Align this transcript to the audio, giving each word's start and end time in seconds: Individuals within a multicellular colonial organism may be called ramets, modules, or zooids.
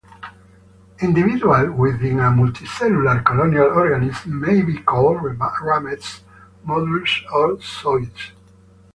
Individuals 0.99 1.77
within 1.77 2.17
a 2.21 2.31
multicellular 2.31 3.23
colonial 3.23 3.67
organism 3.67 4.39
may 4.39 4.63
be 4.63 4.79
called 4.79 5.19
ramets, 5.21 6.21
modules, 6.65 7.23
or 7.31 7.57
zooids. 7.57 8.31